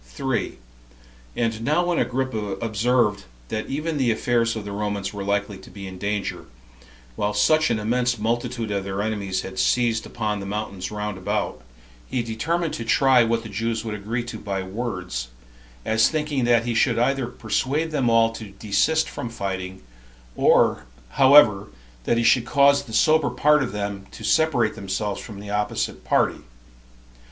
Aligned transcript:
3. 0.03 0.57
And 1.35 1.61
now 1.63 1.85
when 1.85 1.99
Agrippa 1.99 2.53
observed 2.55 3.25
that 3.49 3.67
even 3.67 3.99
the 3.99 4.09
affairs 4.09 4.55
of 4.55 4.65
the 4.65 4.71
Romans 4.71 5.13
were 5.13 5.23
likely 5.23 5.59
to 5.59 5.69
be 5.69 5.85
in 5.85 5.99
danger, 5.99 6.47
while 7.15 7.35
such 7.35 7.69
an 7.69 7.77
immense 7.77 8.17
multitude 8.17 8.71
of 8.71 8.83
their 8.83 9.03
enemies 9.03 9.41
had 9.41 9.59
seized 9.59 10.07
upon 10.07 10.39
the 10.39 10.45
mountains 10.47 10.89
round 10.89 11.19
about, 11.19 11.61
he 12.07 12.23
determined 12.23 12.73
to 12.73 12.83
try 12.83 13.23
what 13.23 13.43
the 13.43 13.49
Jews 13.49 13.85
would 13.85 13.93
agree 13.93 14.23
to 14.23 14.39
by 14.39 14.63
words, 14.63 15.27
as 15.85 16.09
thinking 16.09 16.45
that 16.45 16.65
he 16.65 16.73
should 16.73 16.97
either 16.97 17.27
persuade 17.27 17.91
them 17.91 18.09
all 18.09 18.31
to 18.31 18.45
desist 18.49 19.07
from 19.07 19.29
fighting, 19.29 19.83
or, 20.35 20.85
however, 21.09 21.67
that 22.05 22.17
he 22.17 22.23
should 22.23 22.45
cause 22.47 22.81
the 22.85 22.91
sober 22.93 23.29
part 23.29 23.61
of 23.61 23.71
them 23.71 24.07
to 24.13 24.23
separate 24.23 24.73
themselves 24.73 25.21
from 25.21 25.39
the 25.39 25.51
opposite 25.51 26.03
party. 26.03 26.41